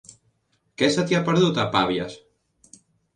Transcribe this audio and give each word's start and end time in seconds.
Què 0.81 0.87
se 0.95 1.03
t'hi 1.11 1.17
ha 1.17 1.21
perdut, 1.27 1.59
a 1.65 1.65
Pavies? 1.75 2.17